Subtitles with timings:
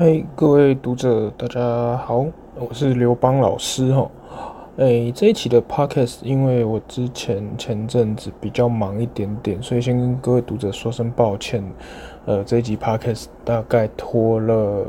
[0.00, 4.08] 嘿，各位读者，大家好，我是刘邦老师哈。
[4.76, 11.64] 诶，这一期的 podcast，因为我之前前阵子比较忙一点点，所以先跟各位读者说声抱歉。
[12.26, 14.86] 呃，这一集 podcast 大概拖了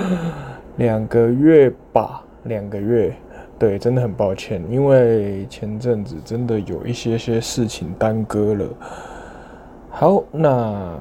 [0.76, 3.14] 两个月吧，两个月，
[3.58, 8.66] 对，真的很抱歉，因为前阵子真的有一些些事情耽搁了。
[9.90, 10.96] 好，那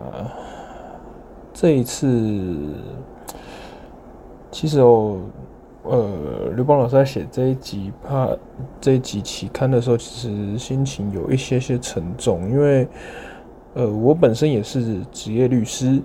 [1.53, 2.07] 这一次，
[4.51, 5.19] 其实哦。
[5.89, 8.27] 呃，刘邦老师在写这一集，怕
[8.81, 12.85] 这一集期刊的时候，其实心情有一些些沉重，因为
[13.73, 16.01] 呃，我本身也是职业律师，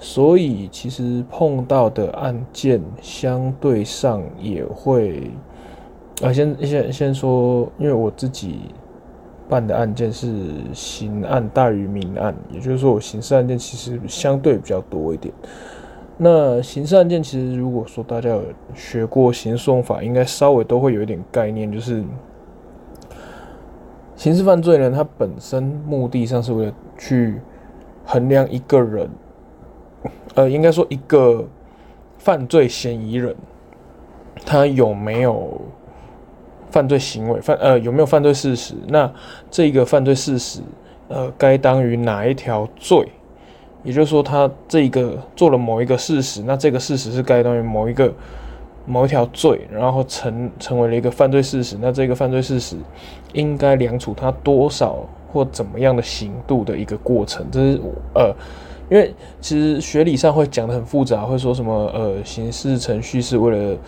[0.00, 5.30] 所以其实碰到的案件相对上也会，
[6.22, 8.72] 啊，先先先说，因为我自己
[9.48, 10.32] 办的案件是
[10.72, 15.34] 刑案大于民案，也就是说，我刑事案件其实相对比较多一点。
[16.16, 18.42] 那刑事案件其实，如果说大家有
[18.74, 22.04] 学过刑事诉讼法，应该稍微都会有一点概念，就是
[24.14, 27.40] 刑事犯罪呢，它本身目的上是为了去
[28.04, 29.10] 衡量一个人，
[30.36, 31.44] 呃，应该说一个
[32.18, 33.34] 犯罪嫌疑人，
[34.46, 35.60] 他有没有
[36.74, 38.74] 犯罪行为，犯呃有没有犯罪事实？
[38.88, 39.08] 那
[39.48, 40.58] 这个犯罪事实，
[41.06, 43.06] 呃，该当于哪一条罪？
[43.84, 48.12] 也就是说，他这个做了某一个事实，那这个事实是该当于某一个
[48.86, 51.78] 某一条罪，然后成成为了一个犯罪事实。
[51.80, 52.76] 那这个犯罪事实
[53.34, 54.98] 应该量处他多少
[55.32, 57.46] 或怎么样的刑度的一个过程。
[57.52, 57.80] 这是
[58.16, 58.34] 呃，
[58.90, 63.78] 因为其实学理上会讲得很复杂，会说什么呃，刑事程序是为了。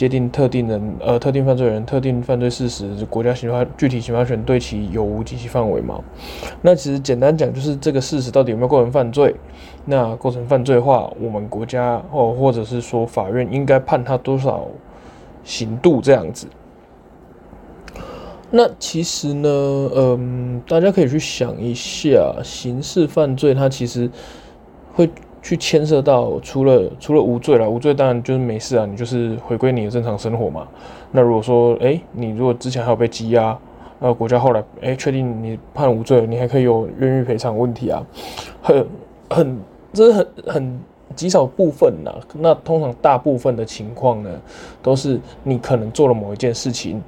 [0.00, 6.02] 界定特定人，呃，特定犯罪人、特定犯罪事实，国家刑法具体刑罚权对其有无及其范围嘛？
[6.62, 9.36] 那其实简单讲，就是这个事实到底有没有构成犯罪？
[9.84, 14.66] 那构成犯罪的话，我们国家或或者是说法院应该判他多少
[15.44, 16.46] 刑度这样子？
[18.50, 19.50] 那其实呢，
[19.94, 24.10] 嗯，大家可以去想一下，刑事犯罪它其实
[24.94, 25.10] 会。
[25.42, 30.68] 去牵涉到除了除了无罪了，无罪当然就是没事啊，你就是回归你的正常生活嘛。
[31.10, 33.58] 那如果说，哎、你如果之前还有被羁押，
[33.98, 38.06] 那国家后来，哎、欸，确定你判无罪，你还可以有冤狱赔偿问题啊，
[38.62, 38.86] 很
[39.30, 39.58] 很
[39.92, 40.80] 这是很很
[41.16, 42.12] 极少部分呐。
[42.34, 44.30] 那通常大部分的情况呢，
[44.82, 47.02] 都是你可能做了某一件事情，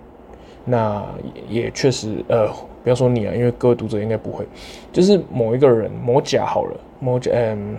[0.64, 1.04] 那
[1.48, 2.48] 也确实，呃，
[2.82, 4.46] 不要说你啊，因为各位读者应该不会，
[4.90, 7.76] 就是某一个人某甲好了，某甲，嗯。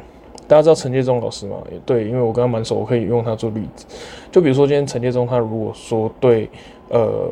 [0.54, 1.58] 大家知道陈建忠老师吗？
[1.72, 3.88] 也对，因为我跟他蛮熟，我可以用他做例子。
[4.32, 6.48] 就比如说，今天陈建忠他如果说对，
[6.90, 7.28] 呃，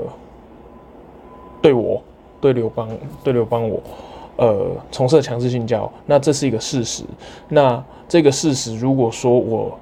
[1.62, 2.02] 对我，
[2.42, 2.90] 对刘邦，
[3.24, 3.80] 对刘邦我，
[4.38, 7.04] 呃，从事强制性交，那这是一个事实。
[7.48, 9.78] 那这个事实，如果说我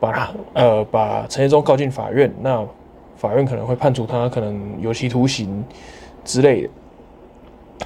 [0.00, 2.66] 把他，呃，把陈建忠告进法院，那
[3.16, 5.64] 法院可能会判处他可能有期徒刑
[6.24, 6.70] 之类的。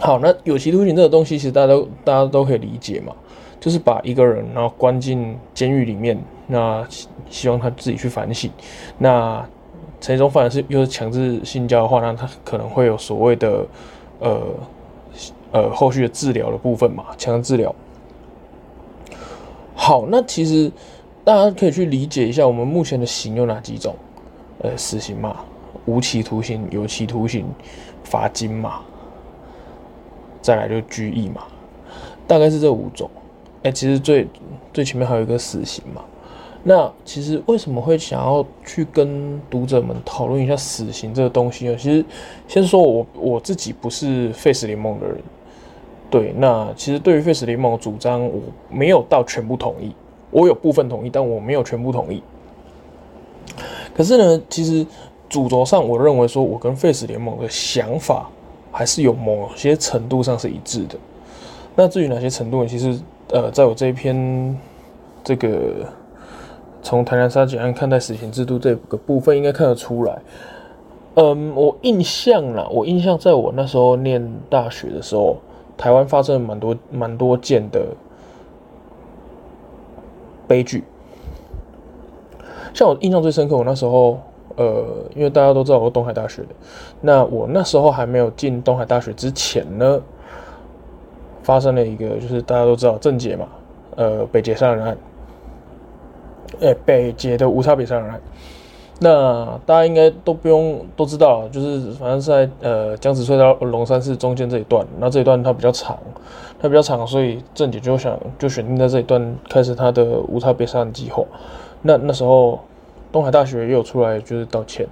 [0.01, 3.13] 好，那有期徒刑这个东西，其实大家都大家都可以理解嘛。
[3.61, 6.85] 就是把一个人然后关进监狱里面，那
[7.29, 8.51] 希望他自己去反省。
[8.99, 9.47] 那
[10.01, 13.67] 陈忠犯的是又是强制性交的话，那他可能会有所谓的
[14.19, 14.41] 呃
[15.53, 17.75] 呃后续的治疗的部分嘛，强制治疗。
[19.75, 20.73] 好，那其实
[21.23, 23.95] 大家可以去理解一下，我们目前的刑有哪几种？
[24.63, 25.37] 呃，死刑嘛，
[25.87, 27.47] 无期徒刑、有期徒刑、
[28.05, 28.81] 罚金嘛，
[30.43, 31.43] 再来就拘役嘛，
[32.27, 33.11] 大概是这五种。
[33.63, 34.27] 哎、其实最
[34.73, 36.03] 最前面还有一个死刑嘛。
[36.63, 41.77] 那其实为什么会想要去跟读者们讨论一下死刑这个东西呢？
[41.77, 42.05] 其实
[42.47, 45.17] 先说我我自己不是 Face 联盟的人，
[46.11, 46.35] 对。
[46.37, 49.95] 那其实对于 Face 联盟主张，我没有到全部同意，
[50.31, 52.23] 我有部分同意，但我没有全部同意。
[53.95, 54.87] 可是呢，其实
[55.31, 58.29] 主轴上，我认为说我跟 Face 联盟的想法
[58.71, 60.99] 还是有某些程度上是一致的。
[61.75, 62.67] 那至于哪些程度？
[62.67, 63.01] 其实。
[63.33, 64.59] 呃，在我这一篇
[65.23, 65.87] 这个
[66.83, 70.19] 从台南杀警案看待死刑制度这个部分，应该看得出来。
[71.15, 75.37] 嗯，我印象啦，我印象在我那时候念大学的时候，
[75.77, 77.81] 台湾发生了蛮多蛮多件的
[80.49, 80.83] 悲剧。
[82.75, 84.19] 像我印象最深刻，我那时候
[84.57, 84.85] 呃，
[85.15, 86.49] 因为大家都知道我是东海大学的，
[87.01, 90.01] 那我那时候还没有进东海大学之前呢。
[91.51, 93.49] 发生了一个，就是大家都知道郑捷嘛，
[93.97, 94.97] 呃，北捷杀人案，
[96.61, 98.21] 哎、北捷的无差别杀人案。
[99.01, 105.99] 那大家应该都不用都知道，就是反正是在呃江子翠到龙山寺中间这一段，那这一段它比较长，
[106.61, 111.25] 它比较长，所以郑捷就想就选定在这一段开始他的无差别杀人计划。
[111.83, 112.61] 那那时候
[113.11, 114.87] 东海大学也有出来就是道歉，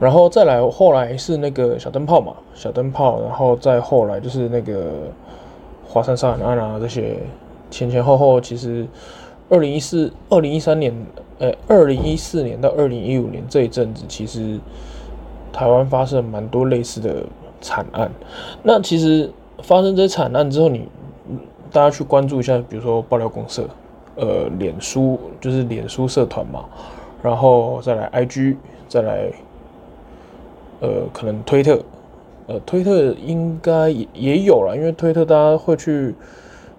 [0.00, 4.90] 然后再来后来是那个小灯泡嘛，小灯泡，然后再后来就是那个
[5.86, 7.18] 华山杀人案啊这些
[7.70, 8.86] 前前后后其实。
[9.52, 10.94] 二零一四、二零一三年，
[11.40, 14.60] 呃，二零一四年到二零一五年这一阵子，其实
[15.52, 17.24] 台湾发生蛮多类似的
[17.60, 18.08] 惨案。
[18.62, 19.28] 那其实
[19.60, 20.86] 发生这些惨案之后，你
[21.72, 23.68] 大家去关注一下，比如说爆料公社，
[24.14, 26.66] 呃，脸书就是脸书社团嘛，
[27.20, 28.54] 然后再来 IG，
[28.86, 29.32] 再来，
[30.80, 31.80] 呃，可能推特，
[32.46, 36.14] 呃，推特应该也也有了，因为推特大家会去。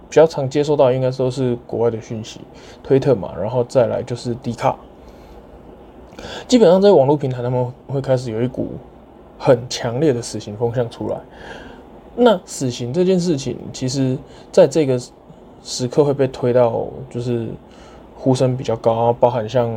[0.09, 2.41] 比较常接收到应该都是国外的讯息，
[2.83, 4.75] 推特嘛，然后再来就是 D 卡。
[6.49, 8.71] 基本上在网络平台，他们会开始有一股
[9.39, 11.17] 很强烈的死刑风向出来。
[12.13, 14.17] 那死刑这件事情，其实
[14.51, 14.99] 在这个
[15.63, 17.47] 时刻会被推到就是
[18.17, 19.69] 呼声比较高，包含像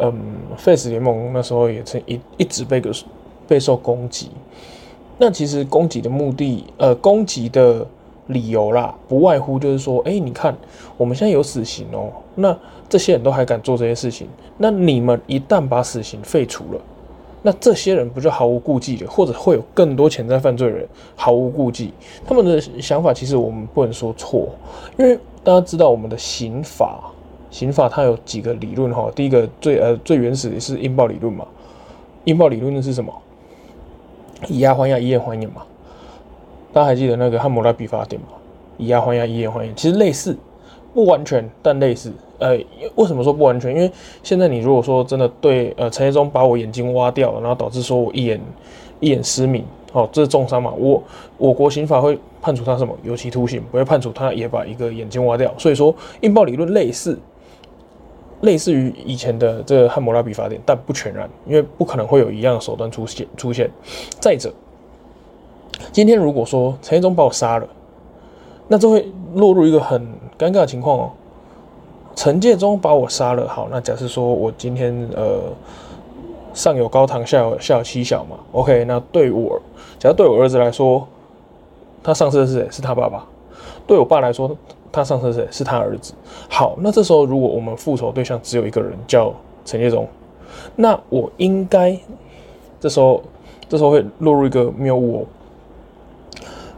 [0.00, 0.18] 嗯
[0.56, 2.90] Face 联盟那时候也曾一一直被个
[3.48, 4.30] 备受攻击。
[5.18, 7.84] 那其实攻击的目的，呃，攻击的。
[8.28, 10.54] 理由啦，不外乎就是说，哎、你看，
[10.98, 12.54] 我们现在有死刑哦、那
[12.86, 14.28] 这些人都还敢做这些事情，
[14.58, 16.80] 那你们一旦把死刑废除了，
[17.40, 20.86] 那这些人不就毫无顾忌的，或者会有更多潜在犯罪人
[21.16, 21.90] 毫无顾忌？
[22.26, 24.46] 他们的想法其实我们不能说错，
[24.98, 27.00] 因为大家知道我们的刑法，
[27.50, 31.46] 刑法它有几个理论哈，第一个最呃最原始的是应报理论嘛，
[32.24, 33.10] 应报理论的是什么？
[34.46, 35.62] 以牙还牙，以眼还眼嘛。
[36.72, 38.28] 大家还记得那个汉谟拉比法典吗？
[38.76, 40.36] 以牙还牙，以眼还眼，其实类似，
[40.94, 42.12] 不完全，但类似。
[42.38, 42.56] 呃，
[42.94, 43.74] 为什么说不完全？
[43.74, 43.90] 因为
[44.22, 48.40] 现在你如果说真的对呃陈业忠把我眼睛挖掉了，然后导致说我一眼
[49.00, 50.72] 一眼失明，哦，这是重伤嘛？
[50.76, 51.02] 我
[51.36, 55.52] 我国刑法会判处他什么有期徒刑，不会判处他也把一个眼睛挖掉。
[55.58, 57.18] 所以说，应报理论类似，
[58.42, 63.70] 类似于以前的这个汉谟拉比法典，但不全然，因为不可能会有一样的手段出现出现。
[64.20, 64.52] 再者。
[65.92, 67.68] 今天如果说陈建忠把我杀了，
[68.66, 70.02] 那这会落入一个很
[70.36, 71.10] 尴尬的情况哦。
[72.16, 75.40] 陈建忠把我杀了，好，那假设说我今天呃
[76.52, 79.60] 上有高堂，下有下有妻小嘛，OK，那对我，
[80.00, 81.06] 假如对我儿子来说，
[82.02, 82.68] 他上车是谁？
[82.70, 83.24] 是他爸爸。
[83.86, 84.54] 对我爸来说，
[84.90, 85.48] 他上车是谁？
[85.50, 86.14] 是他儿子。
[86.48, 89.32] 好，那这时候如果我们复仇对象只有一个人，叫
[89.64, 90.08] 陈建忠，
[90.76, 91.98] 那我应该
[92.80, 93.22] 这时候
[93.68, 95.26] 这时候会落入一个谬误哦。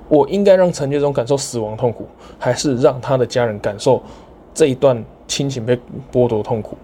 [0.09, 2.07] 我应该让陈建忠感受死亡痛苦，
[2.39, 4.03] 还是让他的家人感受
[4.53, 5.79] 这一段亲情被
[6.13, 6.77] 剥夺痛苦？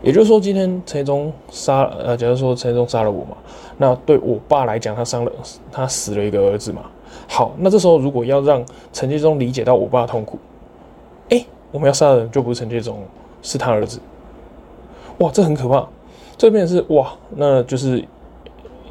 [0.00, 3.36] 也就是说，今天陈建忠杀呃，假如说陈建忠杀了我嘛，
[3.78, 5.32] 那对我爸来讲，他伤了
[5.72, 6.82] 他死了一个儿子嘛。
[7.28, 10.38] 好，那这时候如果要让陈建忠理解到我爸的痛苦，
[11.30, 12.98] 哎、我们要杀的人就不是陈建忠，
[13.42, 14.00] 是他儿子。
[15.18, 15.86] 哇，这很可怕。
[16.36, 18.04] 这边是哇，那就是。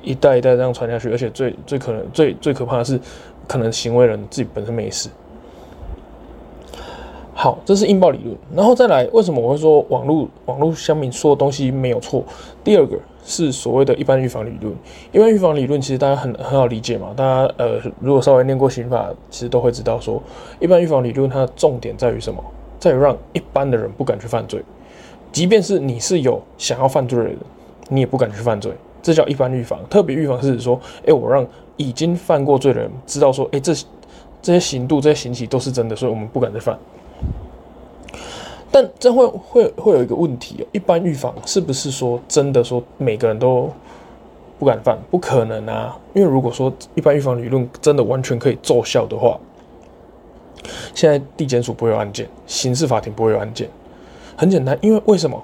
[0.06, 3.00] 一代一代这样传下去，而且最最可能最最可怕的是，
[3.48, 5.10] 可能行为人自己本身没事。
[7.34, 12.22] 好，这是应报理论，然后再来，为什么我会说网络网络乡民说的东西没有错？
[12.66, 14.74] 第二个是所谓的一般预防理论。
[15.12, 20.22] 一般预防理论其实大家很很好理解嘛，大家呃如果稍微念过刑法，其实都会知道说，
[20.60, 22.44] 一般预防理论它的重点在于什么？
[22.80, 24.62] 在于让一般的人不敢去犯罪，
[25.32, 27.38] 即便是你是有想要犯罪的人，
[27.88, 28.72] 你也不敢去犯罪。
[29.02, 31.46] 这叫一般预防，特别预防是指说，哎，我让
[31.78, 33.74] 已经犯过罪的人知道说，哎，这
[34.42, 36.78] 这些刑度、这些刑期都是真的，所以我们不敢再犯。
[38.74, 43.70] 但这会会会有一个问题，一般预防是不是说真的说每个人都
[44.58, 44.98] 不敢犯？
[45.12, 45.96] 不可能啊！
[46.16, 49.40] 因为如果说一般预防理论真的完全可以奏效的话，
[50.96, 53.70] 现在地检署不会有案件，刑事法庭不会有案件。
[54.36, 55.40] 很简单，因为为什么？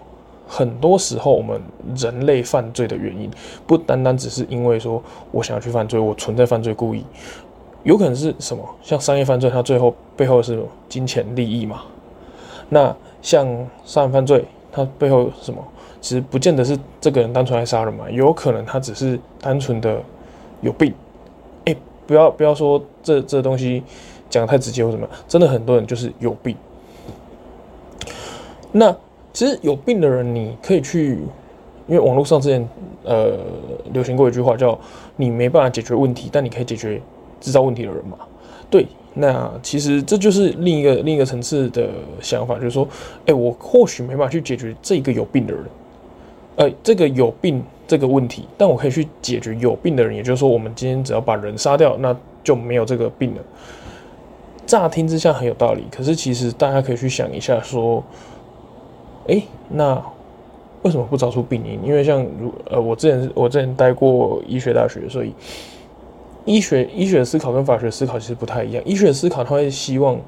[0.48, 1.62] 很多时候，我们
[1.96, 3.30] 人类犯罪的原因，
[3.68, 7.06] 不单单只是因为说我想要去犯罪，我存在犯罪故意，
[7.84, 8.68] 有可能是什么？
[8.82, 11.82] 像商业犯罪，它最后背后是金钱利益嘛？
[12.70, 13.48] 那像
[13.86, 15.64] 杀人犯罪，它背后什么？
[16.02, 20.02] 其实不见得是这个人单纯来杀人嘛，有可能他只是单纯的
[20.62, 20.94] 有病。
[21.66, 21.76] 哎，
[22.08, 23.84] 不要不要说这这东西
[24.30, 26.56] 讲太直接或什么，真的很多人就是有病。
[28.72, 28.96] 那。
[29.32, 31.20] 其实有病的人，你可以去，
[31.88, 32.68] 因为网络上之前
[33.04, 33.38] 呃
[33.94, 34.78] 流行过一句话，叫
[35.16, 37.00] “你没办法解决问题，但你可以解决
[37.40, 38.18] 制造问题的人”嘛。
[38.72, 41.89] 对，那其实这就是另一个另一个层次的
[42.22, 42.88] 想法，就是说，
[43.25, 45.63] 哎、我或许没办法去解决这个有病的人，
[46.58, 53.42] 呃，这个有病这个问题，但我可以去解决有病的人，也就是说，我们今天只要把人杀掉，那就没有这个病了。
[54.66, 58.04] 乍听之下很有道理，可是其实大家可以去想一下，说，
[59.28, 60.01] 哎、那
[60.84, 61.80] 为什么不找出病因？
[61.84, 65.34] 因为像如呃，我之前我之前待过医学大学，所以。
[66.46, 68.84] 医学医学思考跟法学思考其实不太一样。
[68.86, 70.19] 医学思考他会希望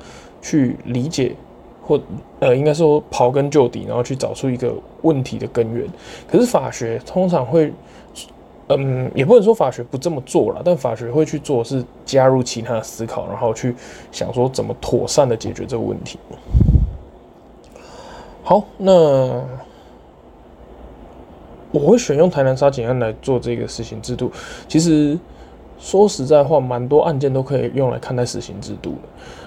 [0.42, 1.34] 去理解，
[1.82, 2.00] 或
[2.40, 5.88] 呃，应该说刨根究底，然后去找出一个问题的根源。
[6.30, 7.74] 可是法学通常会，
[8.68, 13.74] 嗯，也不能说法学不这么做了，但法学会去做是加入其他的思考，然后去
[14.12, 16.20] 想说怎么妥善的解决这个问题。
[18.44, 18.92] 好，那
[21.72, 24.32] 我会选用台南杀警案来做这个事情制度，
[24.68, 25.18] 其实。
[25.82, 28.98] 说实在话，蛮多案件都可以用来看待死刑制度的。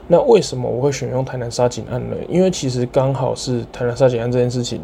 [0.08, 2.16] 那为什么我会选用台南杀警案呢？
[2.28, 4.82] 因为其实刚好是台南杀警案这件事情，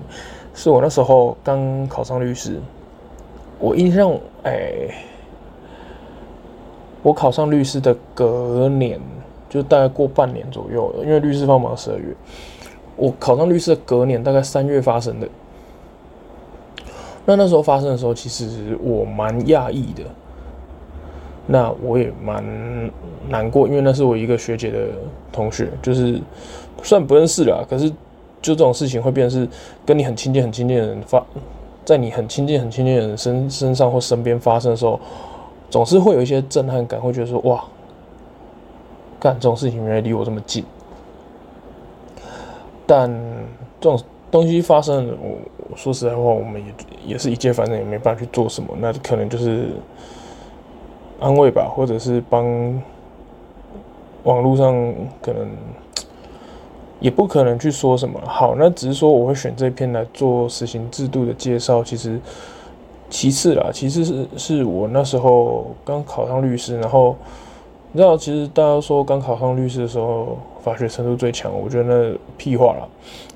[0.54, 2.60] 是我那时候刚考上律师。
[3.58, 4.62] 我印象，哎、
[7.02, 9.00] 我考上律师的隔年，
[9.48, 12.14] 就大概过半年左右，因为律师放榜十二月，
[12.96, 15.28] 我考上律师的隔年，大概三月发生的。
[17.26, 20.04] 那那时候发生的时候，其实我蛮讶异的。
[21.52, 22.44] 那我也蛮
[23.28, 24.86] 难过，因为那是我一个学姐的
[25.32, 26.20] 同学，就是
[26.80, 27.90] 算不认识了，可是
[28.40, 29.48] 就这种事情会变成是
[29.84, 31.20] 跟你很亲近、很亲近的人发，
[31.84, 35.00] 在你很亲近、很亲近的人身身上或身边发生的时候，
[35.68, 37.64] 总是会有一些震撼感，会觉得说哇，
[39.18, 40.64] 干这种事情原来离我这么近。
[42.86, 43.10] 但
[43.80, 49.70] 这种东西发生，我说实在话，我们也也是一介凡人，也没办法去做什么，那可能就是。
[51.20, 52.44] 安慰吧，或者是帮
[54.24, 54.74] 网络上
[55.22, 55.46] 可能
[56.98, 58.20] 也不可能去说什么。
[58.24, 61.84] 好，那只是说我会选这篇来做实行制度的介绍。
[61.84, 62.18] 其实
[63.08, 67.16] 其次啦，其实是是我那时候刚考上律师，然后
[67.92, 72.86] 你知道，其实大家说刚考上律师的时候法学程度最强，我觉得那屁话啦。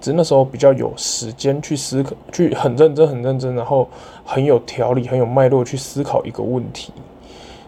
[0.01, 3.89] 只是那时候比较有时间去思考，去很认真、很认真，然后
[4.25, 6.93] 很有条理、很有脉络去思考一个问题。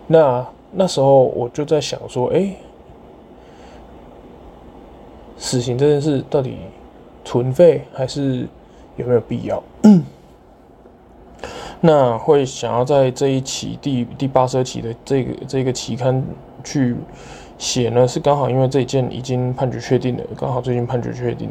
[0.09, 2.55] 那那时候我就在想说，哎、
[5.37, 6.59] 死刑这件事到底
[7.25, 8.47] 存废还是
[8.97, 9.63] 有没有必要？
[11.81, 16.23] 那会想要在这一期第第八十二期的这个这个期刊
[16.63, 16.95] 去
[17.59, 21.51] 写呢，是刚好因为这一件已经判决确定了，刚好最近判决确定。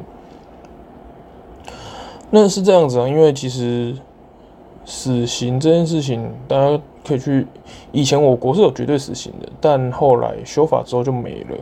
[2.32, 3.96] 那是这样子啊，因为其实
[4.86, 6.82] 死刑这件事情，大家。
[7.06, 7.46] 可以去，
[7.92, 11.58] 以前我国是有绝对死刑的，但后来修法之后就没了。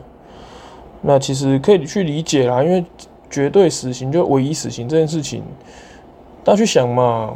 [1.02, 2.84] 那其实可以去理解啦，因为
[3.28, 5.42] 绝对死刑就唯一死刑这件事情，
[6.42, 7.34] 大家去想嘛。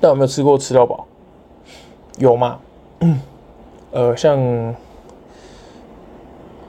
[0.00, 1.06] 大家有没有吃过吃到饱？
[2.18, 2.58] 有吗？
[3.90, 4.38] 呃，像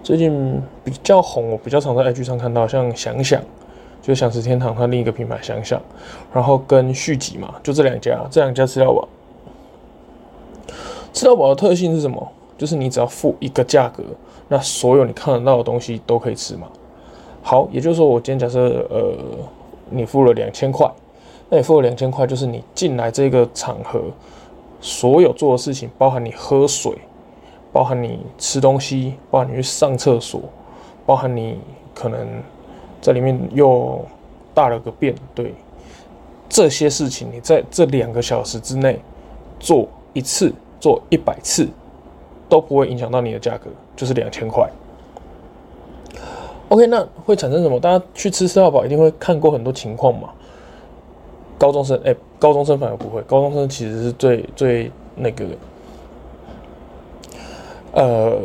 [0.02, 3.42] 最近比较红，我比较常在 IG 上看到，像想想，
[4.02, 5.82] 就饗食天堂它另一个品牌想想，
[6.34, 9.08] 然后跟续集嘛，就这两家，这两家吃到饱。
[11.14, 12.32] 吃到饱的特性是什么？
[12.58, 14.04] 就是你只要付一个价格，
[14.50, 16.68] 那所有你看得到的东西都可以吃嘛。
[17.42, 19.14] 好，也就是说，我今天假设呃，
[19.90, 20.92] 你付了两千块，
[21.48, 24.02] 那你付了两千块，就是你进来这个场合，
[24.82, 26.92] 所有做的事情，包含你喝水，
[27.72, 30.42] 包含你吃东西，包含你去上厕所，
[31.06, 31.58] 包含你
[31.96, 32.28] 可能
[33.00, 34.02] 在里面又
[34.54, 35.54] 大了个便，对，
[36.50, 39.00] 这些事情你在这两个小时之内
[39.62, 40.54] 做一次。
[40.80, 41.68] 做一百次
[42.48, 44.70] 都不会影响到你的价格，就是两千块。
[46.70, 47.80] OK，那会产生什么？
[47.80, 50.30] 大家去吃吃到饱一定会看过很多情况嘛。
[51.58, 55.46] 高中生，哎、高中生反而不会，高中生其实是最最那个，
[57.94, 58.38] 呃。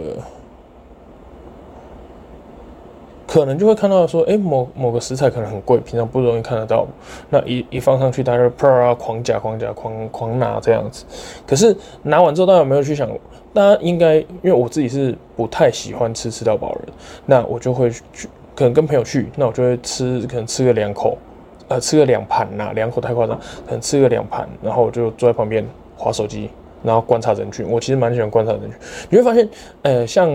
[3.35, 6.87] 可能就会看到说，哎、某某个食材可能很贵，平常不容易看得到。
[7.31, 11.05] 那一一放上去，大家就啪啊狂夹狂夹狂狂拿这样子。
[11.45, 13.11] 可是拿完之后，大家有没有去想？
[13.53, 16.83] 大家应该，因为我自己是不太喜欢吃吃到饱人，
[17.26, 21.19] 那我就会去，可能跟朋友去，那我就会吃，可能吃个两口，
[21.67, 23.37] 呃，吃个两盘呐，两口太夸张，
[23.67, 26.50] 可能吃个两盘，然后我就坐在旁边滑手机，
[26.85, 27.69] 然后观察人群。
[27.69, 28.71] 我其实蛮喜欢观察人群，
[29.11, 29.49] 你会发现，
[29.83, 30.31] 呃，像。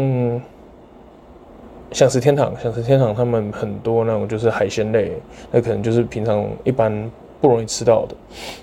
[1.92, 5.12] 像食天堂，像食天堂，他们很多那种就是海鲜类，
[5.52, 8.16] 那可能就是平常一般不容易吃到的，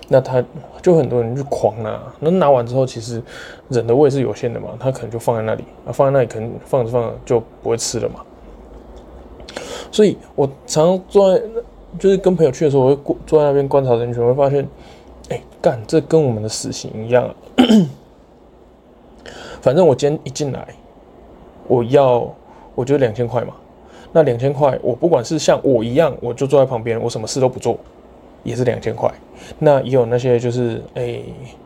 [0.07, 0.43] 那他
[0.81, 3.21] 就很多人就狂拿，那拿完之后，其实
[3.69, 8.21] 人的胃是有限的嘛，他可能就放在那里，啊，放在那里可能放着放着就不会吃了嘛。
[9.91, 11.43] 所以我常常坐在，
[11.97, 14.67] 就是跟朋友去的时候，我会坐在那边观察人群，会发现，
[15.29, 17.33] 哎，干，这跟我们的死刑一样。
[19.61, 20.67] 反正我今天一进来，
[21.67, 22.33] 我要，
[22.77, 23.55] 我就两千块嘛。
[24.13, 27.77] 那两千块，我不管是像我一样，我就坐在旁边，我什么事都不做，
[28.43, 29.11] 也是两千块。
[29.59, 31.19] 那也有那些就是，哎、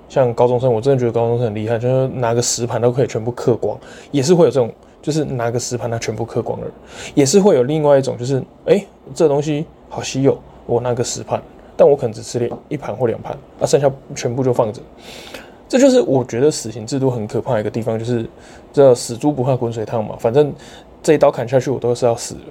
[0.10, 3.78] 像高中生，我真的觉得高中生很厉害，就是拿个石盘都可以全部刻光，
[4.10, 6.74] 也是会有这种，就是拿个石盘他全部刻光的人，
[7.14, 11.40] 也是会有另外一种，就是，哎、欸，这东西好稀有，我拿个石盘，
[11.78, 14.82] 但我可能只吃了一盘或两盘，那剩下全部就放着。
[15.70, 18.28] 这就是我觉得死刑制度很可怕的一个地方，就是
[18.74, 20.52] 这死猪不怕滚水烫嘛，反正。
[21.04, 22.42] 这一刀砍下去，我都是要死了。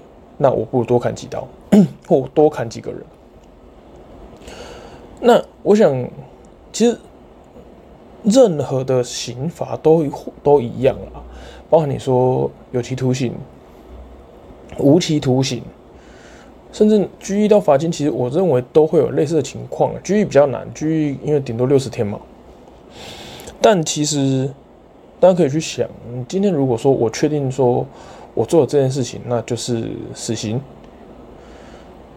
[0.43, 1.47] 那我不如多砍几刀，
[2.09, 3.01] 或多砍几个人。
[5.21, 5.95] 那我想，
[6.73, 6.99] 其实
[8.25, 10.05] 任何的刑罚都
[10.43, 11.21] 都一样啊，
[11.69, 13.35] 包含你说有期徒刑、
[14.79, 15.63] 无期徒刑，
[16.73, 19.93] 甚至拘役到罚金，其实我认为都会有类似的情况。
[20.03, 22.19] 拘役比较难，拘役因为顶多六十天嘛。
[23.61, 24.51] 但其实
[25.21, 25.87] 大家可以去想，
[26.27, 27.87] 今天如果说我确定说。
[28.41, 30.59] 我做了这件事情，那就是死刑。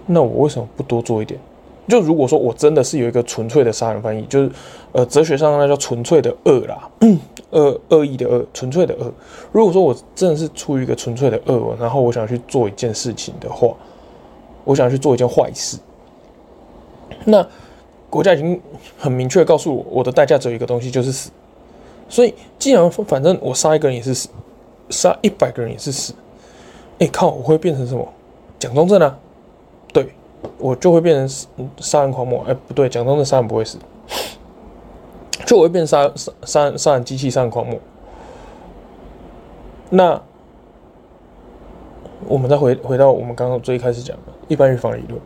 [0.06, 1.38] 那我为什么不多做一点？
[1.86, 4.50] 就如果说我真的是有一个纯粹的杀人犯，就是
[4.94, 6.90] 呃，哲学上那叫纯粹的恶啦，
[7.52, 9.12] 恶恶意的恶，纯粹的恶。
[9.52, 13.76] 如果说我真的是出于一个纯粹的恶，然后我想去做一件事情的话，
[14.64, 15.78] 我想去做一件坏事，
[17.26, 17.46] 那
[18.10, 18.62] 国家已经
[18.98, 21.30] 很明确告诉我，我的代价只有一个东西，就是死。
[22.08, 24.30] 所以，既然反正我杀一个人也是死。
[24.94, 26.14] 杀一百个人也是死，
[27.00, 27.32] 哎、欸、靠！
[27.32, 28.08] 我会变成什么？
[28.60, 29.18] 蒋中正啊？
[29.92, 30.08] 对，
[30.60, 32.46] 我就会变成杀人狂魔。
[32.48, 33.78] 哎、不对，蒋中正杀人不会死，
[35.46, 37.78] 就我会变成杀杀杀人杀人机器杀人狂魔。
[39.90, 40.22] 那
[42.28, 45.20] 我们再回回到我们刚刚最开始讲的一般预防理论。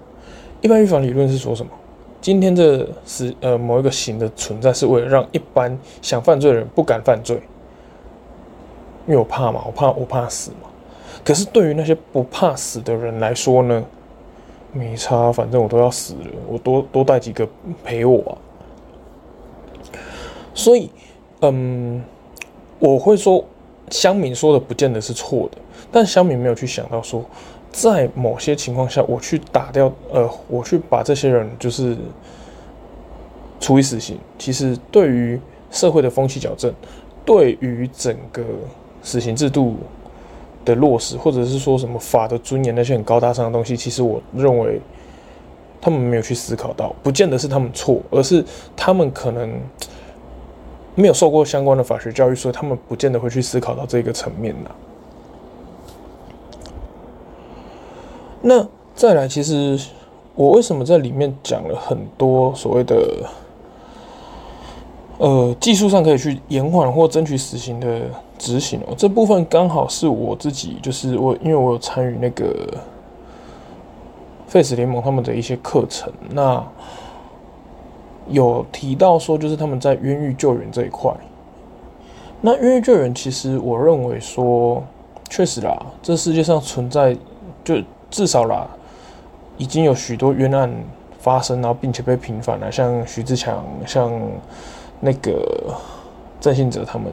[0.61, 1.71] 一般预防理论是说什么？
[2.19, 7.39] 今天这是呃某一个型的存在，是为了让一般想犯罪的人不敢犯罪。
[9.07, 10.69] 因为我怕嘛，我怕我怕死嘛。
[11.23, 13.83] 可是对于那些不怕死的人来说呢，
[14.71, 17.47] 没差，反正我都要死了，我多多带几个
[17.83, 18.31] 陪我啊。
[20.53, 20.89] 所以，
[21.41, 22.03] 嗯，
[22.79, 23.43] 我会说，
[23.89, 25.57] 乡民说的不见得是错的，
[25.91, 27.23] 但乡民没有去想到说，
[27.71, 31.97] 在某些情况下，我去打掉，呃，我去把这些人就是
[33.59, 35.39] 处以死刑，其实对于
[35.71, 36.73] 社会的风气矫正，
[37.25, 38.43] 对于整个。
[39.01, 39.75] 死刑制度
[40.65, 44.81] 的落实，或者是说什么法的尊严那些很高大上的东西，其实我认为
[45.79, 48.43] 他们没有去思考到，不见得是他们错，而是
[48.75, 49.49] 他们可能
[50.93, 54.71] 没有受过相关的法学教育，所以他们不见得会去思考到这个层面呐。
[58.41, 59.79] 那再来，其实
[60.35, 63.29] 我为什么在里面讲了很多所谓的
[65.17, 68.01] 呃技术上可以去延缓或争取死刑的？
[68.37, 72.53] 执行哦，这部分刚好是我自己，就是我，因为我有参与那个
[74.47, 76.63] Face 联盟他们的一些课程，那
[78.29, 81.11] 有提到说，就是他们在冤狱救援这一块。
[82.41, 84.83] 那冤狱救援，其实我认为说，
[85.29, 87.17] 确实啦，这世界上存在，
[87.63, 87.75] 就
[88.09, 88.67] 至少啦，
[89.57, 90.71] 已经有许多冤案
[91.19, 94.11] 发生，然后并且被平反了，像徐志强，像
[94.99, 95.73] 那个
[96.39, 97.11] 郑信哲他们。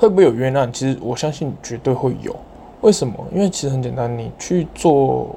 [0.00, 0.72] 会不会有冤案？
[0.72, 2.34] 其实我相信绝对会有。
[2.80, 3.14] 为什么？
[3.34, 5.28] 因为其实很简单，你去做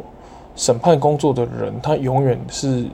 [0.56, 2.86] 审判工作的人，他永远是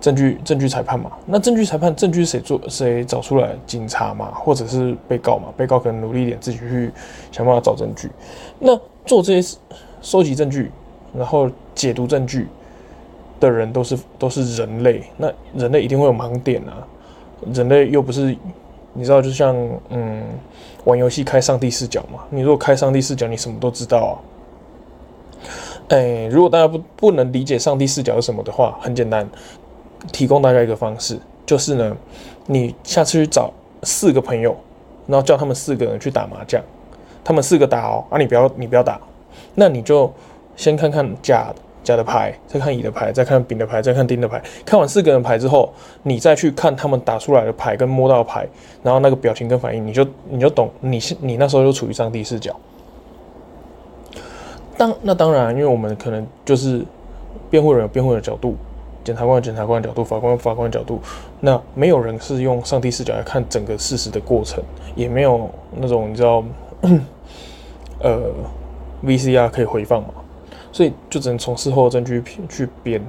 [0.00, 1.10] 证据证据裁判嘛。
[1.26, 3.56] 那证据裁判，证据谁做谁找出来？
[3.66, 5.48] 警察嘛，或者是被告嘛？
[5.56, 6.92] 被告可能努力一点，自己去
[7.32, 8.08] 想办法找证据。
[8.60, 9.58] 那做这些
[10.00, 10.70] 收集证据，
[11.12, 12.46] 然后解读证据
[13.40, 15.02] 的人，都是都是人类。
[15.16, 16.86] 那人类一定会有盲点啊。
[17.52, 18.36] 人类又不是。
[18.98, 19.56] 你知道，就像
[19.90, 20.20] 嗯，
[20.84, 22.24] 玩游戏开上帝视角嘛。
[22.30, 24.12] 你如果开上帝视角，你什么都知道啊。
[25.90, 29.26] 哎，如果大家不不能理解上帝视角是什么的话，很简单，
[30.12, 31.96] 提供大家一个方式，就是呢，
[32.46, 33.52] 你下次去找
[33.84, 34.56] 四个朋友，
[35.06, 36.60] 然后叫他们四个人去打麻将，
[37.22, 39.00] 他们四个打哦，啊，你不要你不要打，
[39.54, 40.12] 那你就
[40.56, 41.62] 先看看假的。
[41.88, 44.42] 甲的牌，再看乙的牌，再看丙的牌，再看丁的牌。
[44.66, 45.72] 看完四个人牌之后，
[46.02, 48.46] 你再去看他们打出来的牌跟摸到的牌，
[48.82, 50.70] 然后那个表情跟反应，你就你就懂。
[50.80, 52.54] 你你那时候就处于上帝视角。
[54.76, 56.84] 当那当然，因为我们可能就是
[57.50, 58.54] 辩护人有辩护人的角度，
[59.02, 61.00] 检察官有检察官的角度，法官有法官的角度，
[61.40, 64.62] 那没有人是用上帝视角来看整个事实的过程，
[64.94, 66.44] 也没有那种你知道，
[68.00, 68.30] 呃
[69.04, 70.08] ，VCR 可以回放嘛，
[70.78, 73.04] 所以就只能从事后证据去编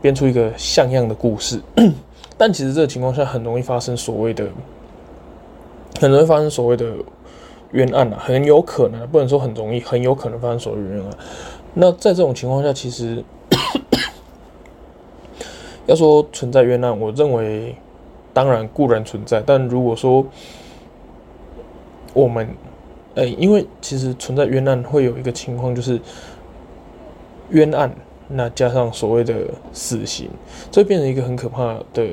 [0.00, 1.60] 编出一个像样的故事。
[2.38, 4.48] 但其实这个情况下很容易发生所谓的，
[6.00, 6.90] 很容易发生所谓的
[7.72, 11.10] 冤案啊，很有可能不能说很容易，很有可能发生所谓的冤案。
[11.74, 13.22] 那在这种情况下，其实。
[15.84, 17.76] 要说存在冤案，我认为
[18.32, 20.26] 当然固然存在，但如果说
[22.14, 22.48] 我们，
[23.16, 26.00] 哎、因为其实存在冤案会有一个情况，就是
[27.50, 27.90] 冤案，
[28.28, 29.34] 那加上所谓的
[29.72, 30.28] 死刑，
[30.70, 32.04] 这变成一个很可怕的，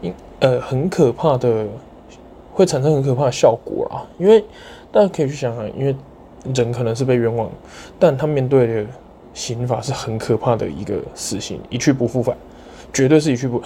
[0.00, 1.66] 因呃很可怕的，
[2.52, 4.06] 会产生很可怕的效果啊。
[4.18, 4.44] 因为
[4.90, 5.94] 大家可以去想想，因为
[6.54, 7.50] 人可能是被冤枉，
[7.98, 8.86] 但他面对的。
[9.34, 12.36] 刑法是很可怕的一个死刑，一去不复返，
[12.92, 13.60] 绝对是一去不。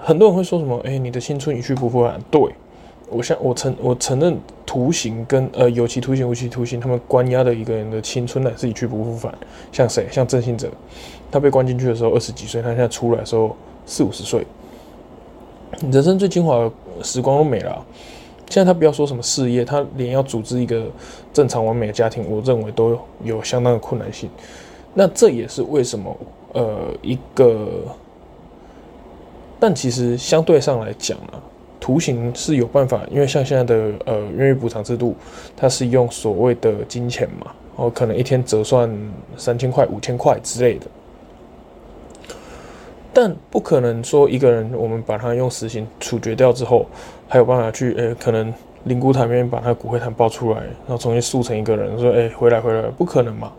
[0.00, 0.76] 很多人会说什么？
[0.84, 2.20] 哎、你的青春一去不复返。
[2.28, 2.42] 对，
[3.12, 9.32] 我想我承我承认，徒刑跟呃有期徒刑、无期徒刑，他们关押的一个人的青春乃是一去不复返。
[9.70, 10.06] 像谁？
[10.10, 10.68] 像郑信哲，
[11.30, 14.46] 他被关进去的时候二十几岁，他现在出来的时候四五十岁，
[15.90, 16.72] 人生最精华的
[17.02, 17.84] 时光都没了、
[18.48, 20.86] 现在他不要说什么事业，他连要组织一个
[21.32, 24.28] 正常完美的家庭，我认为都有相当的困难性。
[24.94, 26.16] 那这也是为什么，
[26.52, 27.82] 呃，一个，
[29.58, 31.40] 但其实相对上来讲呢，
[31.82, 35.16] 图形是有办法，因为像现在的呃冤狱补偿制度，
[35.56, 38.88] 它是用所谓的金钱嘛，哦，可能一天折算
[39.36, 40.86] 三千块、五千块之类的，
[43.12, 46.86] 但不可能说一个人我们把他用死刑处决掉之后，
[47.26, 53.52] 还有办法去，呃，可能灵骨塔里面把他骨灰坛抱出来，然后重新塑成一个人，说，哎，回来回来，不可能嘛。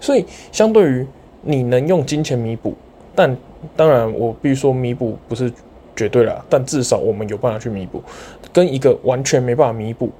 [0.00, 1.06] 所以，相对于
[1.42, 2.74] 你能用金钱弥补，
[3.14, 3.36] 但
[3.76, 5.52] 当然我必须说弥补不是
[5.94, 8.02] 绝对啦，但至少我们有办法去弥补，
[8.52, 10.10] 跟一个完全没办法弥补，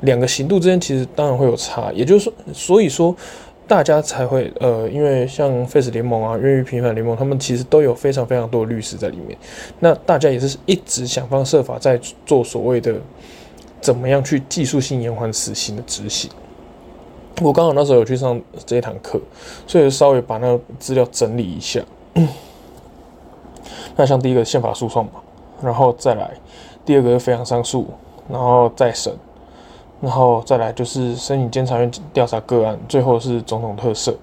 [0.00, 1.92] 两个刑度之间其实当然会有差。
[1.92, 3.14] 也就是说，所以说
[3.66, 9.38] 大家才会呃，因为像 Face 联盟啊、冤狱平反联盟，他们其实都有非常非常多的律师在里面。
[9.80, 12.94] 那大家也是一直想方设法在做所谓的
[13.80, 16.30] 怎么样去技术性延缓死刑的执行。
[17.40, 19.20] 我刚好那时候有去上这一堂课，
[19.66, 21.80] 所以稍微把那个资料整理一下。
[23.96, 25.12] 那像第一个宪法诉讼嘛，
[25.62, 26.30] 然后再来
[26.84, 27.86] 第二个是非常上诉，
[28.28, 29.12] 然后再审，
[30.00, 34.14] 然后再来就是申请监察院调查个案，最后是总统特赦。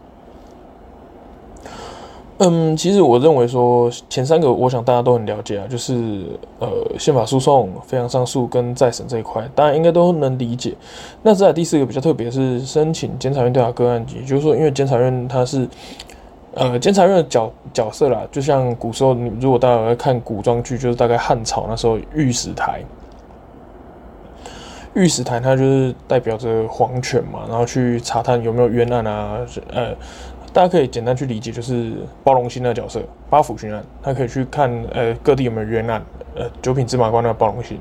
[2.43, 6.23] 嗯，其实我认为说前三个，我想大家都很了解啊，就是
[6.57, 10.75] 呃宪法诉讼、非常上诉跟再审这一块，大家应该都能理解。
[11.21, 15.67] 那再来第四个比较特别是申请监察院调查个案，也就是说，因为监察院它是
[16.53, 22.81] 呃监察院的角角色啦，就像古时候，如果大家在看古装剧，就是大概汉朝那时候御史台，
[24.93, 29.39] 御史台它就是代表着皇权嘛，然后去查探有没有冤案啊，
[29.73, 29.95] 呃。
[30.53, 31.93] 大家可以简单去理解，就是
[32.25, 36.03] 包龙心那个角色，八府巡案，他可以去看呃各地有没有冤案，
[36.35, 37.79] 呃九品芝麻官那个包龙心。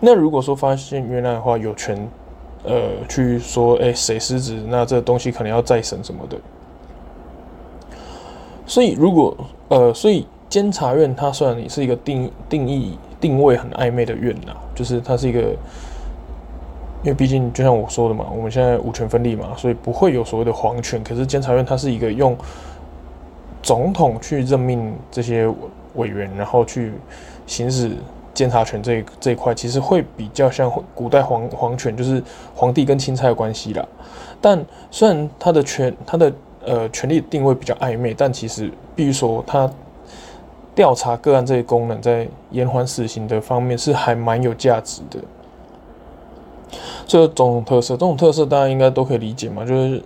[0.00, 1.96] 那如果说发现冤案的话，有权
[2.64, 6.36] 呃去说，哎谁失职，那这东西可能要再审什么的。
[8.66, 9.36] 所以如果
[9.68, 15.54] 呃，所以监察院它虽然也是一个定定义定位很暧昧的院呐，就是它是一个。
[17.02, 21.04] 因为毕竟，就像我说的嘛，我们现在五权分立嘛，所以不会有所谓的皇权。
[21.04, 22.36] 可是监察院它是一个用
[23.62, 25.46] 总统去任命这些
[25.94, 26.94] 委员，然后去
[27.46, 27.92] 行使
[28.34, 32.20] 监察权这这一块，其实会比较像古代皇皇权，就是
[32.56, 33.86] 皇帝跟钦差的关系啦。
[34.40, 36.32] 但虽然他的权，他的
[36.66, 39.70] 呃权力定位比较暧昧，但其实必须说，他
[40.74, 45.18] 调查个案这些功能，在延缓死刑的方面是还蛮有价值的。
[47.06, 50.02] 这种特色，这种特色大家应该都可以理解嘛，就是，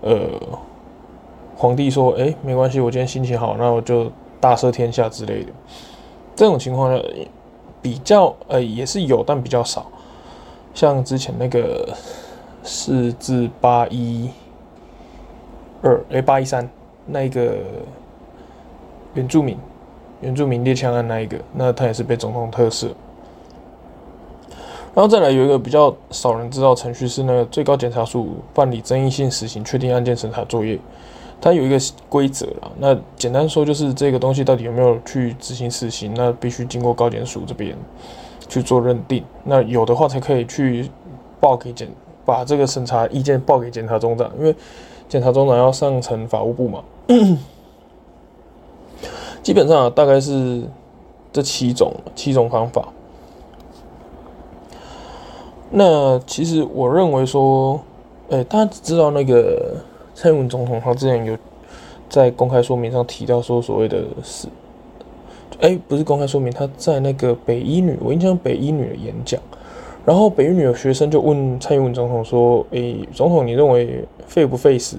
[0.00, 0.18] 呃，
[1.54, 4.10] 皇帝说，哎，没关系，我今天心情好，那我就
[4.40, 5.52] 大赦天下之类的。
[6.34, 7.04] 这种情况下，
[7.82, 9.86] 比较呃也是有，但比较少。
[10.72, 11.86] 像之前那个
[12.62, 14.30] 四至八一
[15.82, 16.68] 二，哎，八一三
[17.06, 17.56] 那一个
[19.14, 19.58] 原住民
[20.20, 22.88] 原住民猎枪案那一个，那他也是被总统特赦。
[24.94, 30.78] 然后再来有一个比较少人知道程序是那个最高检察署办理争议性死刑确定案件审查作业，
[31.40, 31.78] 它有一个
[32.10, 32.70] 规则啦。
[32.78, 37.74] 那简单说就是这个东西到底有没有去执行死刑，那必须经过高检署这边
[38.48, 39.24] 去做认定。
[39.44, 40.90] 那有的话才可以去
[41.40, 41.88] 报给检，
[42.26, 44.54] 把这个审查意见报给检察总长，因为
[45.12, 46.82] 检察总长要上呈法务部嘛。
[49.42, 50.62] 基本上大概是
[51.30, 52.88] 这七种七种方法。
[55.70, 57.78] 那其实我认为说，
[58.30, 59.76] 哎、欸，大家知道那个
[60.14, 61.36] 蔡英文总统他之前有
[62.08, 64.48] 在公开说明上提到说所谓的是，
[65.60, 69.38] 哎、欸，不是公开说明，他在那个北一女，我印象北一女的演讲，
[70.04, 74.96] 然后北一女的学生就问蔡英文总统说，哎、欸，总统你认为废不废死？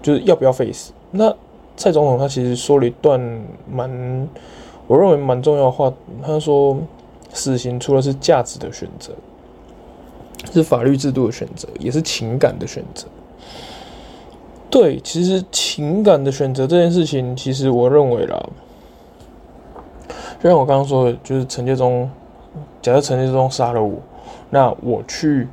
[0.00, 0.92] 就是要不要废死？
[1.10, 1.34] 那
[1.76, 3.20] 蔡总统他其实说了一段
[3.70, 4.28] 蛮，
[4.86, 5.92] 我认为蛮重要的话。
[6.22, 6.76] 他说，
[7.32, 9.12] 死刑除了是价值的选择，
[10.52, 13.06] 是法律制度的选择，也是情感的选择。
[14.70, 18.40] 对，其实情感的选择这件事情，其实我认为啦，
[20.40, 22.08] 就像我刚刚说的，就是陈建中，
[22.82, 23.94] 假设陈建忠杀了我，
[24.50, 25.48] 那我去。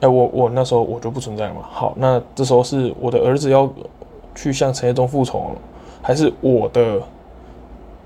[0.00, 1.60] 哎、我我那时候我就不存在了嘛。
[1.62, 3.72] 好，那这时候是我的儿子要
[4.34, 5.52] 去向陈建忠复仇，
[6.02, 7.00] 还是我的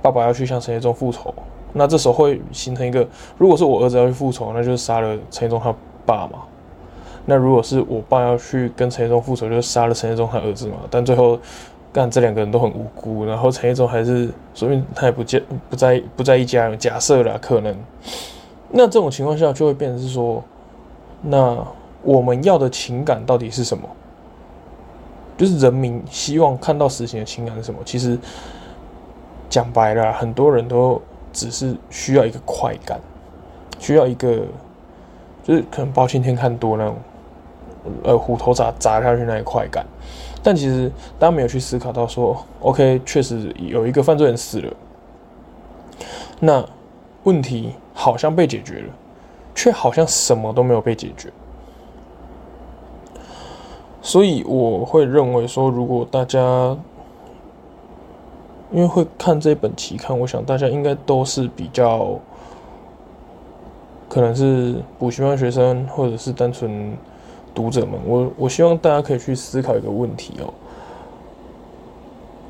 [0.03, 1.35] 爸爸要去向陈建忠复仇？
[1.73, 6.41] 那这时候会形成一个，如果是我儿子要去复仇，那就是杀了陈建忠他爸嘛。
[7.25, 10.75] 那如果是我爸要去跟陈建忠复仇，就是杀了陈建忠他儿子嘛。
[10.91, 11.39] 但最后
[11.97, 16.79] 但这两个人都很无辜，然后陈一中还是说明他也不见不在不在一家人。
[16.79, 17.75] 假设啦，可能
[18.71, 20.45] 那这种情况下就会变成是说，
[21.23, 21.67] 那。
[22.03, 23.83] 我们要的情感到底是什么？
[25.37, 27.81] 就是人民希望看到死刑的情感是什么？
[27.85, 28.17] 其实
[29.51, 33.01] 讲白了，很多人都只是需要一个快感，
[33.81, 34.47] 需要一个
[35.43, 36.97] 就是可能包青天看多那种，
[38.05, 39.85] 呃，虎头鍘砸下去那一快感。
[40.47, 44.73] 但其实大家没有去思考到说，OK，确实有一个犯罪人死了，
[46.39, 46.65] 那
[47.25, 48.93] 问题好像被解决了，
[49.57, 51.33] 却好像什么都没有被解决。
[54.01, 56.41] 所以我会认为说，如果大家
[58.71, 62.21] 因为会看这本期刊，我想大家应该都是比较
[64.09, 66.97] 可能是补习班学生，或者是单纯
[67.57, 67.99] 读者们。
[68.07, 70.53] 我我希望大家可以去思考一个问题哦：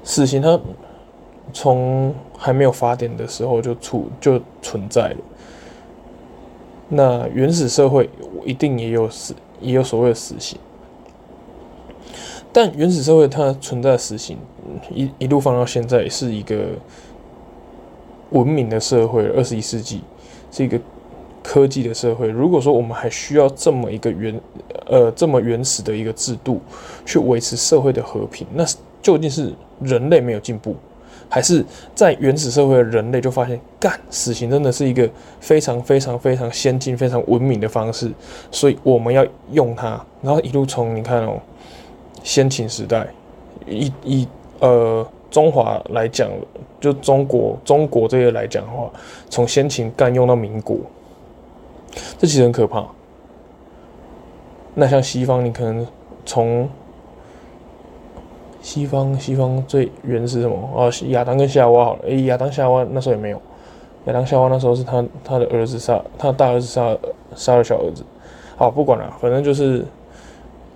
[0.03, 0.61] 死刑它
[1.53, 5.16] 从还没有法典的时候就出就存在了。
[6.88, 8.11] 那原始社会
[8.45, 10.59] 一定也有死，也有所谓的死刑。
[12.53, 14.37] 但原始社会它存在死刑，
[14.90, 16.57] 一一路放到现在是一个
[18.31, 20.03] 文明的社会，二十一世纪
[20.51, 20.81] 是一个
[21.47, 22.27] 科技的社会。
[22.27, 24.41] 如果说我们还需要这么一个原
[24.87, 26.61] 呃这么原始的一个制度
[27.05, 28.65] 去维持社会的和平，那
[29.01, 30.75] 究竟是人类没有进步，
[31.29, 38.11] 还是在原始社会的人类就发现干死刑真的是一个非常非常非常先进、非常文明的方式，
[38.51, 41.41] 所以我们要用它，然后一路从你看哦。
[42.23, 43.07] 先秦时代，
[43.69, 44.29] 以以
[44.59, 46.29] 呃中华来讲，
[46.81, 48.91] 就中国中国这些来讲的话，
[49.31, 50.77] 从先秦干用到民国，
[52.19, 52.87] 这其实很可怕。
[54.75, 55.87] 那像西方，你可能
[56.25, 56.69] 从
[58.61, 60.91] 西方西方最原始什么啊？
[61.09, 63.41] 亚当跟夏娃好了，诶、亚当夏娃那时候也没有，
[64.07, 66.97] 亚当夏娃那时候是他他的儿子杀他大儿子杀
[67.35, 68.05] 杀了小儿子，
[68.57, 69.85] 好不管了，反正就是。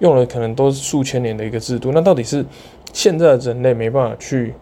[0.01, 2.43] 用了可能都是数千年的一个制度，那到底是
[2.91, 4.55] 现在人类没办法去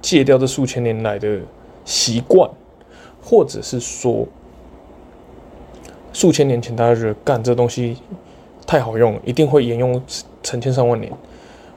[0.00, 1.40] 戒掉这数千年来的
[1.84, 2.48] 习惯，
[3.20, 4.24] 或者是说
[6.14, 7.98] 数千年前大家觉得干这东西
[8.66, 10.00] 太好用，一定会沿用
[10.42, 11.12] 成千上万年？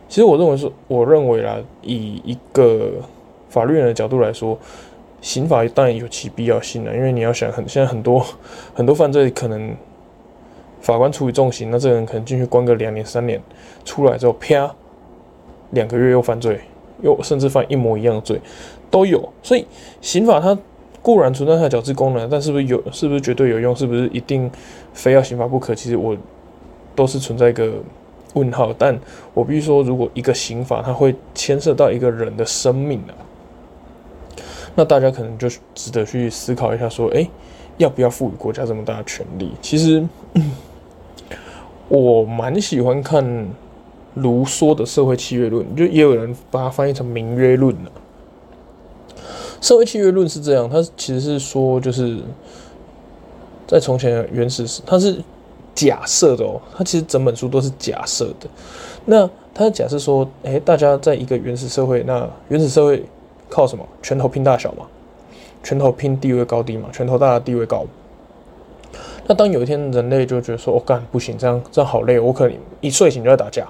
[0.08, 2.94] 其实我认为是，我认为啦，以一个
[3.50, 4.58] 法律人的角度来说，
[5.20, 8.26] 刑法当然有其必要性了，因为你要想很现在很多
[8.74, 9.76] 很多犯罪可能。
[10.80, 13.42] 法官处以重刑，那这个人可能进去关个两年三年，
[13.84, 14.74] 出来之后啪，
[15.72, 16.62] 两个月又犯罪，
[17.02, 18.40] 又甚至犯一模一样的罪，
[18.92, 19.28] 都有。
[19.42, 19.66] 所以
[20.02, 20.56] 刑法它
[21.02, 24.50] 固然存在它的矫治功能，但是不是有，是不是绝对有用，是不是一定
[24.94, 25.74] 非要刑法不可？
[25.74, 26.16] 其实我
[26.96, 27.72] 都是存在一个
[28.34, 28.74] 问号。
[28.78, 28.98] 但
[29.34, 33.14] 我必须说，如果一个刑法它会牵涉到一个人的生命啊，
[34.76, 37.28] 那大家可能就值得去思考一下，说，哎，
[37.78, 39.52] 要不要赋予国家这么大的权力？
[39.62, 40.04] 其实。
[41.90, 43.48] 我蛮喜欢看
[44.16, 47.92] 卢梭的社会契约论，就也有人把它翻译成民约论了。
[49.62, 52.20] 社会契约论是这样，它其实是说，就是
[53.68, 55.22] 在从前原始时，它是
[55.74, 58.48] 假设的哦，它其实整本书都是假设的。
[59.06, 63.04] 那它假设说，诶，大家在一个原始社会，那原始社会
[63.50, 63.86] 靠什么？
[64.02, 64.86] 拳头拼大小嘛，
[65.64, 67.86] 拳头拼地位高低嘛，拳头大的地位高。
[69.26, 73.64] 那当有一天人类就觉得说，我、哦、干不行，这样这样好累，我可能一睡醒就要打架，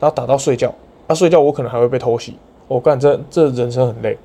[0.00, 0.74] 然后打到睡觉，
[1.06, 4.18] 那、睡觉我可能还会被偷袭，我干这这人生很累，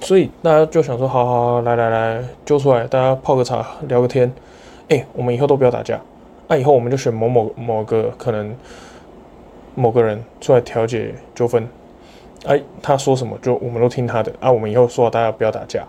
[0.00, 4.32] 所以大家就想说，好好好，来来来，揪出来，大家泡个茶，聊个天，
[4.88, 6.00] 哎、我们以后都不要打架，
[6.46, 8.54] 那、啊、以后我们就选某某某个可能
[9.74, 11.68] 某个人出来调解纠纷，
[12.46, 15.84] 哎、他说什么就我们都听他的，啊，我们以后说大家不要打架，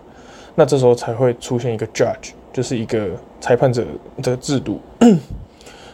[0.54, 3.08] 那这时候才会出现一个 judge，就是一个
[3.40, 3.84] 裁判者
[4.22, 4.80] 的制度。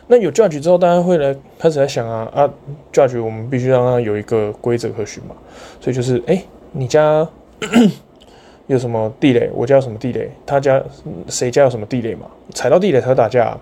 [0.09, 2.49] 那有 judge 之后，大家会来开始来想啊啊
[2.93, 5.35] ，judge 我们必须让他有一个规则可循嘛，
[5.81, 7.29] 所以就是哎、你家
[8.67, 10.83] 有什么地雷，我家有什么地雷，他家
[11.29, 13.57] 谁家有什么地雷嘛，踩到地雷才会打架、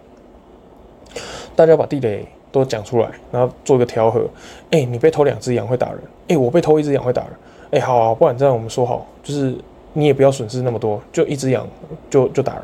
[1.55, 4.27] 大家把地雷都讲出来，然后做一个调和，
[4.71, 7.33] 哎、你被偷两只羊会打人，哎、我被偷一只羊会打人，
[7.73, 9.55] 哎、好啊，不然这样我们说好，就是
[9.93, 11.67] 你也不要损失那么多，就一只羊
[12.09, 12.63] 就就打人。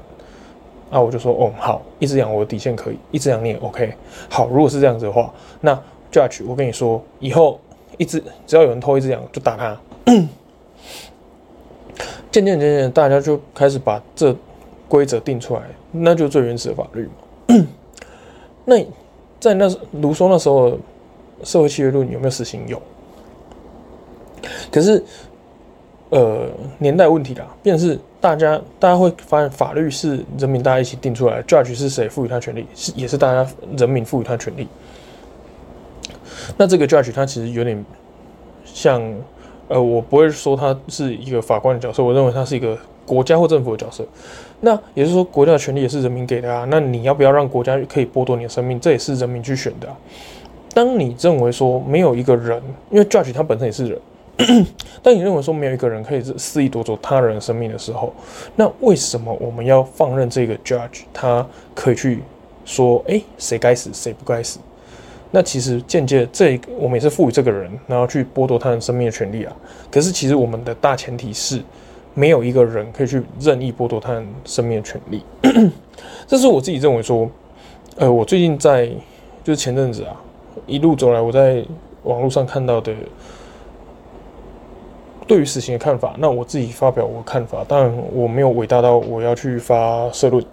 [0.91, 3.95] 啊，我就说，哦，好，一只羊我底线可以，一只羊你也 OK。
[4.29, 5.73] 好，如果是这样子的话，那
[6.11, 7.61] Judge，我跟你说，以后
[7.97, 9.81] 一只只要有人偷一只羊，就打他。
[12.31, 14.35] 渐渐渐渐，大家就开始把这
[14.89, 15.63] 规则定出来，
[15.93, 17.67] 那就最原始的法律嘛。
[18.65, 18.77] 那
[19.39, 19.69] 在那
[20.01, 20.79] 卢梭那时候，
[21.43, 22.67] 社会契约论有没有实行？
[22.69, 22.81] 有。
[24.71, 25.03] 可是。
[26.13, 34.67] 呃，年代问题啦，便是大家大家会发现，法律是人民大家一起定出来，judge 是谁赋予他权利，是也是大家人民赋予他权利。
[36.57, 37.85] 那这个 judge 他其实有点
[38.65, 39.01] 像，
[39.71, 44.05] 呃，我不会说他是一个法官的角色，我认为他是一个国家或政府的角色。
[44.61, 46.67] 那也就是说，国家的权利也是人民给的啊。
[46.69, 48.81] 那你要不要让国家可以剥夺你的生命？
[48.81, 49.89] 这也是人民去选的。
[50.75, 54.01] 当你认为说没有一个人，因为 judge 他本身也是人。
[55.03, 58.13] 当你认为说没有一个人可以肆意夺走他人的生命的时候，
[58.57, 62.23] 那为什么我们要放任这个 judge 他可以去
[62.65, 64.59] 说，哎，谁该死，谁不该死？
[65.31, 69.57] 那其实间接这我们也是赋予这个人，然后去剥夺他人生命的权利啊。
[69.91, 71.61] 可是其实我们的大前提是，
[72.15, 75.23] 没有一个人可以去任意剥夺他人生命的权利。
[76.27, 77.31] 这是我自己认为说，
[77.97, 78.87] 呃，我最近在
[79.45, 80.17] 就是前阵子啊，
[80.67, 81.65] 一路走来，我在
[82.03, 82.93] 网络上看到的。
[85.27, 90.45] 对于死刑的看法，那我自己发表我的看法，当然我没有伟大到我要去发社论。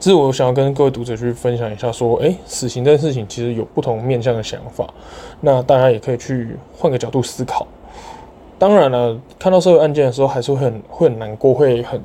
[0.00, 4.88] 这是我想要跟各位读者去分享一下，说，诶，死刑这件事情其实有不同面向的想法，
[5.40, 7.66] 那大家也可以去换个角度思考。
[8.58, 12.00] 当然了，看到社会案件的时候，还是会很会很难过，会很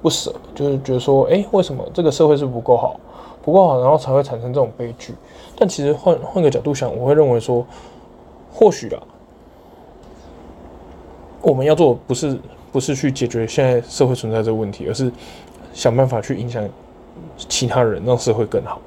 [0.00, 2.98] 不舍，就是觉得说，诶，为什么这个社会是不够好，
[3.42, 5.14] 不够好，然后才会产生这种悲剧？
[5.56, 7.66] 但其实换换个角度想，我会认为说，
[8.52, 9.02] 或许啊。
[11.42, 12.38] 我们要做不是
[12.70, 15.10] 不是去解决现在社会存在这个问题，而是
[15.72, 16.62] 想办法去影响
[17.36, 18.80] 其他人，让社会更好。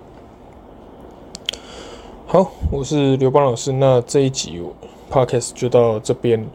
[2.25, 4.61] 好，我是刘邦老师，那这一集
[5.11, 6.47] Podcast 就到这边。